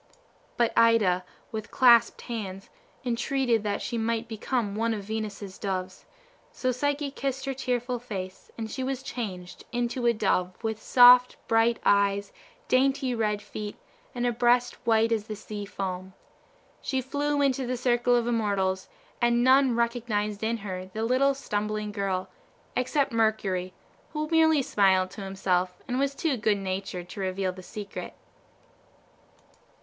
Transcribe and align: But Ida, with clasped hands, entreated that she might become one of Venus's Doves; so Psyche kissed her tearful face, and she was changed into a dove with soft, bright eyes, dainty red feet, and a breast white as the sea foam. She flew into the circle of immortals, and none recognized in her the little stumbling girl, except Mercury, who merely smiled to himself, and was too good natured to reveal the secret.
But 0.57 0.73
Ida, 0.75 1.23
with 1.51 1.69
clasped 1.69 2.21
hands, 2.21 2.71
entreated 3.05 3.61
that 3.61 3.83
she 3.83 3.99
might 3.99 4.27
become 4.27 4.75
one 4.75 4.95
of 4.95 5.03
Venus's 5.03 5.59
Doves; 5.59 6.05
so 6.51 6.71
Psyche 6.71 7.11
kissed 7.11 7.45
her 7.45 7.53
tearful 7.53 7.99
face, 7.99 8.49
and 8.57 8.71
she 8.71 8.83
was 8.83 9.03
changed 9.03 9.63
into 9.71 10.07
a 10.07 10.13
dove 10.13 10.55
with 10.63 10.81
soft, 10.81 11.35
bright 11.47 11.77
eyes, 11.85 12.33
dainty 12.67 13.13
red 13.13 13.43
feet, 13.43 13.75
and 14.15 14.25
a 14.25 14.31
breast 14.31 14.73
white 14.87 15.11
as 15.11 15.25
the 15.27 15.35
sea 15.35 15.65
foam. 15.65 16.13
She 16.81 16.99
flew 16.99 17.39
into 17.39 17.67
the 17.67 17.77
circle 17.77 18.15
of 18.15 18.25
immortals, 18.25 18.89
and 19.21 19.43
none 19.43 19.75
recognized 19.75 20.41
in 20.43 20.57
her 20.65 20.87
the 20.87 21.03
little 21.03 21.35
stumbling 21.35 21.91
girl, 21.91 22.27
except 22.75 23.11
Mercury, 23.11 23.71
who 24.13 24.27
merely 24.31 24.63
smiled 24.63 25.11
to 25.11 25.21
himself, 25.21 25.77
and 25.87 25.99
was 25.99 26.15
too 26.15 26.37
good 26.37 26.57
natured 26.57 27.07
to 27.09 27.19
reveal 27.19 27.51
the 27.51 27.61
secret. 27.61 28.15